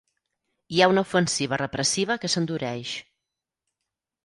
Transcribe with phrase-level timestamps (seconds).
[0.75, 2.97] Hi ha una ofensiva repressiva que s’endureix.